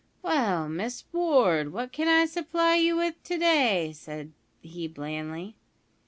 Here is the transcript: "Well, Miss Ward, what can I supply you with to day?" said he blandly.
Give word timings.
"Well, 0.23 0.67
Miss 0.67 1.03
Ward, 1.13 1.71
what 1.71 1.91
can 1.91 2.07
I 2.07 2.25
supply 2.25 2.75
you 2.77 2.95
with 2.95 3.21
to 3.25 3.37
day?" 3.37 3.91
said 3.93 4.31
he 4.59 4.87
blandly. 4.87 5.55